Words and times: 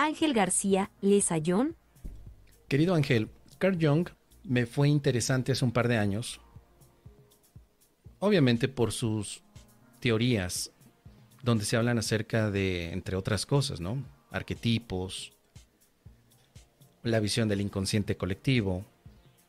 Ángel 0.00 0.32
García 0.32 0.90
Lesayón. 1.02 1.76
Querido 2.68 2.94
Ángel, 2.94 3.28
Carl 3.58 3.76
Jung 3.78 4.08
me 4.44 4.64
fue 4.64 4.88
interesante 4.88 5.52
hace 5.52 5.62
un 5.62 5.72
par 5.72 5.88
de 5.88 5.98
años, 5.98 6.40
obviamente 8.18 8.66
por 8.66 8.92
sus 8.92 9.42
teorías, 10.00 10.72
donde 11.42 11.66
se 11.66 11.76
hablan 11.76 11.98
acerca 11.98 12.50
de, 12.50 12.92
entre 12.92 13.14
otras 13.14 13.44
cosas, 13.44 13.78
¿no? 13.78 14.02
Arquetipos, 14.30 15.34
la 17.02 17.20
visión 17.20 17.46
del 17.48 17.60
inconsciente 17.60 18.16
colectivo, 18.16 18.86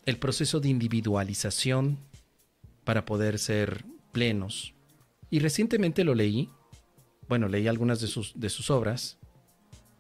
el 0.05 0.17
proceso 0.17 0.59
de 0.59 0.67
individualización 0.67 1.97
para 2.83 3.05
poder 3.05 3.39
ser 3.39 3.85
plenos. 4.11 4.73
Y 5.29 5.39
recientemente 5.39 6.03
lo 6.03 6.13
leí, 6.13 6.49
bueno, 7.29 7.47
leí 7.47 7.69
algunas 7.69 8.01
de 8.01 8.07
sus, 8.07 8.33
de 8.37 8.49
sus 8.49 8.69
obras, 8.69 9.17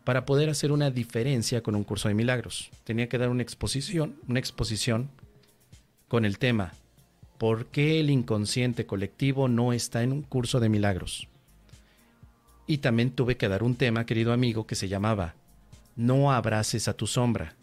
para 0.03 0.25
poder 0.25 0.49
hacer 0.49 0.71
una 0.71 0.91
diferencia 0.91 1.61
con 1.61 1.75
un 1.75 1.83
curso 1.83 2.07
de 2.07 2.13
milagros. 2.13 2.71
Tenía 2.83 3.07
que 3.07 3.17
dar 3.17 3.29
una 3.29 3.43
exposición, 3.43 4.15
una 4.27 4.39
exposición 4.39 5.09
con 6.07 6.25
el 6.25 6.39
tema 6.39 6.73
¿Por 7.41 7.65
qué 7.65 7.99
el 7.99 8.11
inconsciente 8.11 8.85
colectivo 8.85 9.47
no 9.47 9.73
está 9.73 10.03
en 10.03 10.11
un 10.11 10.21
curso 10.21 10.59
de 10.59 10.69
milagros? 10.69 11.27
Y 12.67 12.77
también 12.77 13.09
tuve 13.09 13.35
que 13.35 13.47
dar 13.47 13.63
un 13.63 13.73
tema, 13.73 14.05
querido 14.05 14.31
amigo, 14.31 14.67
que 14.67 14.75
se 14.75 14.87
llamaba 14.87 15.33
No 15.95 16.31
abraces 16.31 16.87
a 16.87 16.93
tu 16.93 17.07
sombra. 17.07 17.55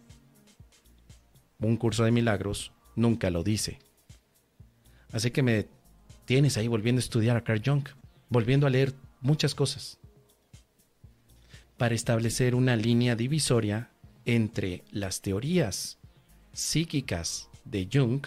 Un 1.61 1.77
curso 1.77 2.03
de 2.03 2.11
milagros 2.11 2.73
nunca 2.97 3.31
lo 3.31 3.45
dice. 3.45 3.79
Así 5.13 5.31
que 5.31 5.45
me 5.45 5.69
tienes 6.25 6.57
ahí 6.57 6.67
volviendo 6.67 6.99
a 6.99 7.05
estudiar 7.05 7.37
a 7.37 7.45
Carl 7.45 7.63
Jung, 7.65 7.87
volviendo 8.31 8.67
a 8.67 8.71
leer 8.71 8.95
muchas 9.21 9.55
cosas 9.55 9.98
para 11.79 11.95
establecer 11.95 12.55
una 12.55 12.77
línea 12.77 13.15
divisoria 13.15 13.91
entre 14.25 14.85
las 14.91 15.23
teorías 15.23 15.99
psíquicas 16.53 17.49
de 17.65 17.89
Jung 17.91 18.27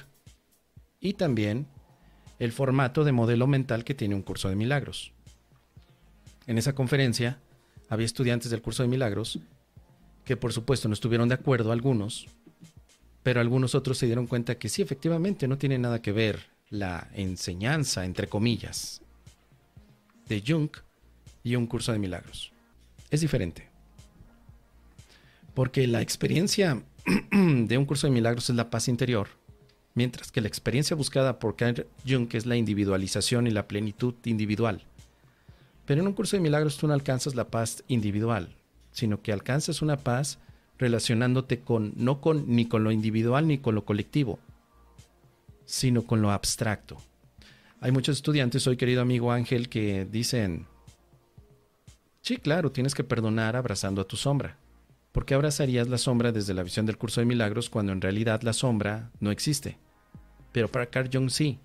y 1.02 1.14
también 1.14 1.68
el 2.40 2.54
formato 2.54 3.04
de 3.04 3.12
modelo 3.12 3.46
mental 3.46 3.84
que 3.84 3.94
tiene 3.94 4.16
un 4.16 4.24
curso 4.24 4.50
de 4.50 4.56
milagros. 4.56 5.12
En 6.48 6.58
esa 6.58 6.74
conferencia 6.74 7.40
había 7.90 8.06
estudiantes 8.06 8.50
del 8.50 8.62
curso 8.62 8.84
de 8.84 8.90
milagros 8.90 9.40
que 10.24 10.38
por 10.38 10.54
supuesto 10.54 10.88
no 10.88 10.94
estuvieron 10.94 11.28
de 11.28 11.36
acuerdo 11.36 11.74
algunos, 11.74 12.28
pero 13.22 13.42
algunos 13.42 13.76
otros 13.76 13.98
se 13.98 14.06
dieron 14.06 14.28
cuenta 14.28 14.58
que 14.58 14.70
sí, 14.70 14.82
efectivamente, 14.82 15.48
no 15.48 15.58
tiene 15.58 15.78
nada 15.78 16.02
que 16.02 16.14
ver 16.14 16.48
la 16.70 17.10
enseñanza, 17.14 18.06
entre 18.06 18.28
comillas, 18.28 19.02
de 20.28 20.42
Jung 20.46 20.70
y 21.44 21.56
un 21.56 21.68
curso 21.68 21.92
de 21.92 22.00
milagros 22.00 22.54
es 23.12 23.22
diferente. 23.22 23.70
Porque 25.54 25.86
la 25.86 26.02
experiencia 26.02 26.82
de 27.32 27.78
un 27.78 27.86
curso 27.86 28.08
de 28.08 28.14
milagros 28.14 28.50
es 28.50 28.56
la 28.56 28.70
paz 28.70 28.88
interior, 28.88 29.28
mientras 29.94 30.32
que 30.32 30.42
la 30.42 30.48
experiencia 30.48 30.96
buscada 30.96 31.38
por 31.38 31.56
Carl 31.56 31.86
Jung 32.08 32.28
es 32.34 32.46
la 32.46 32.56
individualización 32.56 33.48
y 33.48 33.52
la 33.52 33.68
plenitud 33.68 34.16
individual. 34.24 34.84
Pero 35.86 36.02
en 36.02 36.08
un 36.08 36.14
curso 36.14 36.38
de 36.38 36.42
milagros 36.42 36.78
tú 36.78 36.88
no 36.88 36.94
alcanzas 36.94 37.36
la 37.36 37.50
paz 37.50 37.84
individual, 37.88 38.56
sino 38.92 39.22
que 39.22 39.34
alcanzas 39.34 39.82
una 39.82 39.98
paz 39.98 40.40
relacionándote 40.78 41.60
con 41.60 41.94
no 41.96 42.22
con 42.22 42.56
ni 42.56 42.66
con 42.66 42.84
lo 42.84 42.92
individual 42.92 43.48
ni 43.48 43.58
con 43.58 43.76
lo 43.76 43.86
colectivo, 43.86 44.40
sino 45.66 46.04
con 46.04 46.22
lo 46.22 46.32
abstracto. 46.32 46.98
Hay 47.82 47.92
muchos 47.92 48.18
estudiantes 48.18 48.66
hoy, 48.68 48.78
querido 48.78 49.02
amigo 49.02 49.32
Ángel, 49.32 49.68
que 49.68 50.06
dicen, 50.06 50.68
Sí, 52.32 52.38
claro, 52.38 52.72
tienes 52.72 52.96
que 52.96 53.04
perdonar 53.04 53.58
abrazando 53.58 54.02
a 54.02 54.08
tu 54.08 54.16
sombra. 54.16 54.56
¿Por 55.12 55.26
qué 55.26 55.34
abrazarías 55.34 55.90
la 55.90 55.98
sombra 55.98 56.32
desde 56.32 56.54
la 56.54 56.64
visión 56.64 56.86
del 56.86 56.98
curso 56.98 57.20
de 57.20 57.26
milagros 57.26 57.70
cuando 57.70 57.92
en 57.92 58.00
realidad 58.00 58.42
la 58.44 58.54
sombra 58.54 59.12
no 59.20 59.32
existe? 59.32 59.78
Pero 60.54 60.72
para 60.72 60.86
Carl 60.86 61.10
Jung 61.12 61.30
sí. 61.30 61.60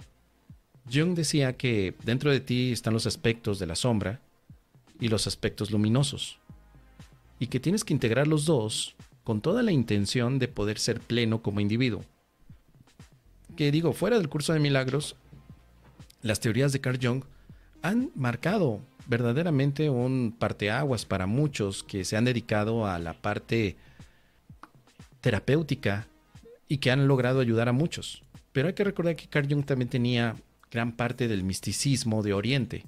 Jung 0.92 1.14
decía 1.14 1.56
que 1.56 1.94
dentro 2.02 2.32
de 2.32 2.40
ti 2.40 2.72
están 2.72 2.94
los 2.94 3.06
aspectos 3.06 3.60
de 3.60 3.68
la 3.68 3.76
sombra 3.76 4.18
y 4.98 5.06
los 5.06 5.28
aspectos 5.28 5.70
luminosos. 5.70 6.40
Y 7.38 7.46
que 7.46 7.60
tienes 7.60 7.84
que 7.84 7.94
integrar 7.94 8.26
los 8.26 8.44
dos 8.44 8.96
con 9.22 9.40
toda 9.40 9.62
la 9.62 9.70
intención 9.70 10.40
de 10.40 10.48
poder 10.48 10.80
ser 10.80 10.98
pleno 10.98 11.42
como 11.42 11.60
individuo. 11.60 12.02
Que 13.54 13.70
digo, 13.70 13.92
fuera 13.92 14.18
del 14.18 14.28
curso 14.28 14.52
de 14.52 14.58
milagros, 14.58 15.14
las 16.22 16.40
teorías 16.40 16.72
de 16.72 16.80
Carl 16.80 16.98
Jung 17.00 17.22
han 17.88 18.10
marcado 18.14 18.80
verdaderamente 19.06 19.88
un 19.90 20.34
parteaguas 20.38 21.04
para 21.04 21.26
muchos 21.26 21.82
que 21.82 22.04
se 22.04 22.16
han 22.16 22.24
dedicado 22.24 22.86
a 22.86 22.98
la 22.98 23.14
parte 23.14 23.76
terapéutica 25.20 26.06
y 26.68 26.78
que 26.78 26.90
han 26.90 27.06
logrado 27.06 27.40
ayudar 27.40 27.68
a 27.68 27.72
muchos. 27.72 28.22
Pero 28.52 28.68
hay 28.68 28.74
que 28.74 28.84
recordar 28.84 29.16
que 29.16 29.28
Carl 29.28 29.48
Jung 29.48 29.64
también 29.64 29.88
tenía 29.88 30.36
gran 30.70 30.92
parte 30.92 31.28
del 31.28 31.44
misticismo 31.44 32.22
de 32.22 32.32
Oriente, 32.32 32.84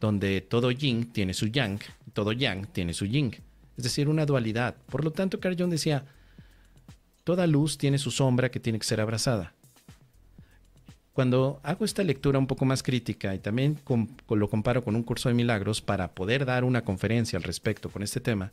donde 0.00 0.40
todo 0.40 0.70
yin 0.70 1.12
tiene 1.12 1.34
su 1.34 1.48
yang, 1.48 1.80
todo 2.12 2.32
yang 2.32 2.66
tiene 2.66 2.94
su 2.94 3.06
yin, 3.06 3.34
es 3.76 3.84
decir, 3.84 4.08
una 4.08 4.26
dualidad. 4.26 4.76
Por 4.86 5.04
lo 5.04 5.10
tanto, 5.10 5.40
Carl 5.40 5.56
Jung 5.58 5.70
decía, 5.70 6.04
toda 7.24 7.46
luz 7.46 7.76
tiene 7.76 7.98
su 7.98 8.10
sombra 8.10 8.50
que 8.50 8.60
tiene 8.60 8.78
que 8.78 8.86
ser 8.86 9.00
abrazada. 9.00 9.54
Cuando 11.12 11.60
hago 11.64 11.84
esta 11.84 12.04
lectura 12.04 12.38
un 12.38 12.46
poco 12.46 12.64
más 12.64 12.82
crítica 12.82 13.34
y 13.34 13.40
también 13.40 13.78
lo 14.28 14.48
comparo 14.48 14.84
con 14.84 14.94
un 14.94 15.02
curso 15.02 15.28
de 15.28 15.34
milagros 15.34 15.80
para 15.80 16.12
poder 16.12 16.44
dar 16.44 16.64
una 16.64 16.82
conferencia 16.82 17.36
al 17.36 17.42
respecto 17.42 17.90
con 17.90 18.02
este 18.02 18.20
tema, 18.20 18.52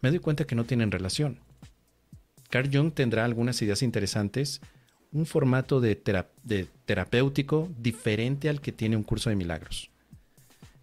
me 0.00 0.10
doy 0.10 0.18
cuenta 0.18 0.46
que 0.46 0.54
no 0.54 0.64
tienen 0.64 0.90
relación. 0.90 1.38
Carl 2.48 2.70
Jung 2.72 2.92
tendrá 2.92 3.24
algunas 3.24 3.60
ideas 3.62 3.82
interesantes, 3.82 4.60
un 5.12 5.26
formato 5.26 5.80
de, 5.80 6.00
de 6.42 6.68
terapéutico 6.86 7.68
diferente 7.78 8.48
al 8.48 8.60
que 8.60 8.72
tiene 8.72 8.96
un 8.96 9.02
curso 9.02 9.30
de 9.30 9.36
milagros. 9.36 9.90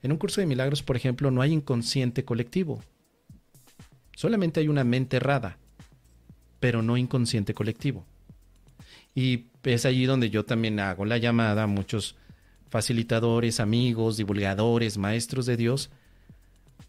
En 0.04 0.12
un 0.12 0.18
curso 0.18 0.42
de 0.42 0.48
milagros, 0.48 0.82
por 0.82 0.96
ejemplo, 0.96 1.32
no 1.32 1.42
hay 1.42 1.52
inconsciente 1.52 2.26
colectivo. 2.26 2.82
Solamente 4.16 4.60
hay 4.60 4.68
una 4.68 4.84
mente 4.84 5.18
errada, 5.18 5.58
pero 6.60 6.82
no 6.82 6.98
inconsciente 6.98 7.54
colectivo. 7.54 8.06
Y 9.14 9.51
es 9.64 9.86
allí 9.86 10.06
donde 10.06 10.30
yo 10.30 10.46
también 10.46 10.80
hago 10.80 11.06
la 11.06 11.18
llamada 11.18 11.64
a 11.64 11.68
muchos 11.68 12.16
facilitadores, 12.70 13.60
amigos, 13.60 14.18
divulgadores, 14.18 14.98
maestros 14.98 15.46
de 15.46 15.58
Dios, 15.58 15.92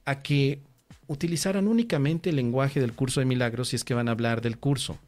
a 0.05 0.22
que 0.22 0.60
utilizaran 1.06 1.69
únicamente 1.69 2.31
el 2.31 2.37
lenguaje 2.37 2.81
del 2.81 2.94
curso 2.94 3.21
de 3.21 3.27
milagros 3.27 3.69
si 3.69 3.77
es 3.77 3.84
que 3.84 3.94
van 3.94 4.09
a 4.09 4.12
hablar 4.12 4.41
del 4.41 4.59
curso. 4.59 4.99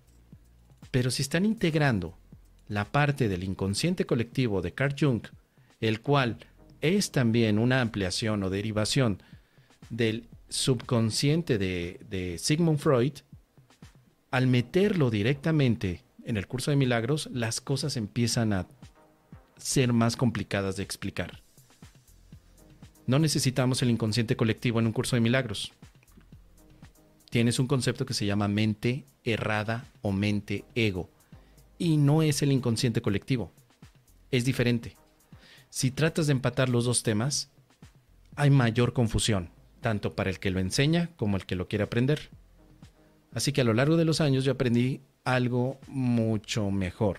Pero 0.90 1.10
si 1.10 1.22
están 1.22 1.44
integrando 1.44 2.16
la 2.68 2.84
parte 2.84 3.28
del 3.28 3.44
inconsciente 3.44 4.04
colectivo 4.04 4.62
de 4.62 4.72
Carl 4.72 4.94
Jung, 4.98 5.22
el 5.80 6.00
cual 6.00 6.38
es 6.80 7.10
también 7.10 7.58
una 7.58 7.80
ampliación 7.80 8.42
o 8.42 8.50
derivación 8.50 9.22
del 9.90 10.28
subconsciente 10.48 11.58
de, 11.58 12.00
de 12.10 12.38
Sigmund 12.38 12.78
Freud, 12.78 13.12
al 14.30 14.46
meterlo 14.46 15.10
directamente 15.10 16.03
en 16.24 16.36
el 16.36 16.46
curso 16.46 16.70
de 16.70 16.76
milagros, 16.76 17.28
las 17.32 17.60
cosas 17.60 17.96
empiezan 17.96 18.52
a 18.52 18.66
ser 19.56 19.92
más 19.92 20.16
complicadas 20.16 20.76
de 20.76 20.82
explicar. 20.82 21.42
No 23.06 23.18
necesitamos 23.18 23.82
el 23.82 23.90
inconsciente 23.90 24.36
colectivo 24.36 24.80
en 24.80 24.86
un 24.86 24.92
curso 24.92 25.16
de 25.16 25.20
milagros. 25.20 25.72
Tienes 27.30 27.58
un 27.58 27.66
concepto 27.66 28.06
que 28.06 28.14
se 28.14 28.26
llama 28.26 28.48
mente 28.48 29.04
errada 29.24 29.86
o 30.00 30.12
mente 30.12 30.64
ego. 30.74 31.10
Y 31.78 31.96
no 31.96 32.22
es 32.22 32.42
el 32.42 32.52
inconsciente 32.52 33.02
colectivo. 33.02 33.52
Es 34.30 34.44
diferente. 34.44 34.96
Si 35.68 35.90
tratas 35.90 36.26
de 36.26 36.32
empatar 36.32 36.68
los 36.68 36.84
dos 36.84 37.02
temas, 37.02 37.50
hay 38.36 38.50
mayor 38.50 38.92
confusión, 38.92 39.50
tanto 39.80 40.14
para 40.14 40.30
el 40.30 40.38
que 40.38 40.50
lo 40.50 40.60
enseña 40.60 41.10
como 41.16 41.36
el 41.36 41.44
que 41.44 41.56
lo 41.56 41.68
quiere 41.68 41.84
aprender. 41.84 42.30
Así 43.32 43.52
que 43.52 43.60
a 43.60 43.64
lo 43.64 43.74
largo 43.74 43.96
de 43.96 44.04
los 44.04 44.20
años 44.20 44.44
yo 44.44 44.52
aprendí 44.52 45.00
algo 45.24 45.80
mucho 45.88 46.70
mejor. 46.70 47.18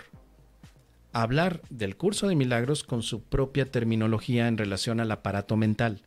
Hablar 1.12 1.62
del 1.70 1.98
curso 1.98 2.28
de 2.28 2.36
milagros 2.36 2.84
con 2.84 3.02
su 3.02 3.24
propia 3.24 3.66
terminología 3.66 4.48
en 4.48 4.58
relación 4.58 5.00
al 5.00 5.12
aparato 5.12 5.58
mental. 5.58 6.04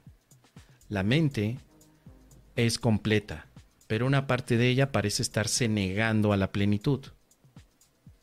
La 0.88 1.02
mente 1.02 1.58
es 2.56 2.78
completa, 2.78 3.46
pero 3.86 4.06
una 4.06 4.26
parte 4.26 4.56
de 4.56 4.68
ella 4.68 4.92
parece 4.92 5.22
estarse 5.22 5.68
negando 5.68 6.32
a 6.32 6.36
la 6.36 6.52
plenitud. 6.52 7.00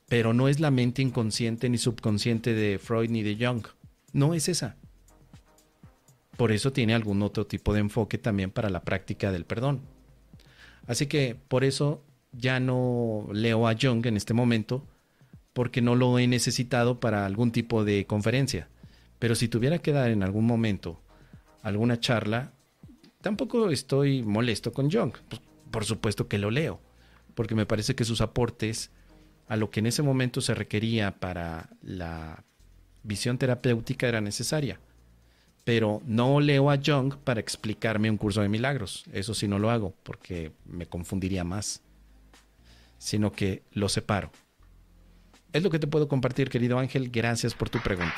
Pero 0.08 0.34
no 0.34 0.48
es 0.48 0.60
la 0.60 0.72
mente 0.72 1.02
inconsciente 1.02 1.68
ni 1.70 1.78
subconsciente 1.78 2.54
de 2.54 2.80
Freud 2.80 3.10
ni 3.10 3.24
de 3.24 3.36
Jung. 3.36 3.66
No 4.14 4.34
es 4.34 4.48
esa. 4.48 4.78
Por 6.38 6.52
eso 6.52 6.72
tiene 6.72 6.94
algún 6.94 7.22
otro 7.24 7.48
tipo 7.48 7.74
de 7.74 7.80
enfoque 7.80 8.18
también 8.18 8.52
para 8.52 8.70
la 8.70 8.84
práctica 8.84 9.32
del 9.32 9.46
perdón. 9.46 9.82
Así 10.86 11.08
que 11.08 11.36
por 11.48 11.64
eso 11.64 12.04
ya 12.38 12.60
no 12.60 13.28
leo 13.32 13.68
a 13.68 13.76
Jung 13.80 14.06
en 14.06 14.18
este 14.18 14.34
momento 14.34 14.88
porque 15.54 15.82
no 15.82 15.96
lo 15.96 16.20
he 16.20 16.28
necesitado 16.28 17.00
para 17.00 17.26
algún 17.26 17.52
tipo 17.52 17.86
de 17.86 18.06
conferencia. 18.06 18.68
Pero 19.20 19.36
si 19.36 19.48
tuviera 19.48 19.80
que 19.80 19.94
dar 19.94 20.12
en 20.12 20.22
algún 20.22 20.46
momento 20.46 21.02
alguna 21.62 22.00
charla, 22.00 22.52
tampoco 23.22 23.70
estoy 23.70 24.22
molesto 24.22 24.74
con 24.74 24.92
Jung. 24.92 25.14
Por 25.72 25.86
supuesto 25.86 26.28
que 26.28 26.38
lo 26.38 26.52
leo, 26.52 26.82
porque 27.36 27.56
me 27.56 27.66
parece 27.66 27.96
que 27.96 28.04
sus 28.04 28.22
aportes 28.22 28.92
a 29.48 29.56
lo 29.56 29.70
que 29.70 29.80
en 29.80 29.86
ese 29.86 30.04
momento 30.04 30.42
se 30.42 30.56
requería 30.56 31.20
para 31.20 31.70
la 31.82 32.44
visión 33.04 33.38
terapéutica 33.38 34.08
era 34.08 34.22
necesaria. 34.22 34.80
Pero 35.64 36.02
no 36.06 36.40
leo 36.42 36.70
a 36.70 36.80
Jung 36.84 37.16
para 37.16 37.40
explicarme 37.40 38.12
un 38.12 38.18
curso 38.18 38.42
de 38.42 38.50
milagros. 38.50 39.06
Eso 39.14 39.34
sí 39.34 39.48
no 39.48 39.58
lo 39.58 39.72
hago 39.72 39.96
porque 40.04 40.52
me 40.66 40.86
confundiría 40.86 41.44
más. 41.44 41.82
Sino 43.06 43.32
que 43.32 43.62
lo 43.72 43.88
separo. 43.88 44.32
Es 45.54 45.62
lo 45.62 45.70
que 45.70 45.78
te 45.78 45.86
puedo 45.86 46.08
compartir, 46.08 46.50
querido 46.50 46.80
Ángel. 46.80 47.12
Gracias 47.12 47.54
por 47.54 47.70
tu 47.70 47.80
pregunta. 47.80 48.16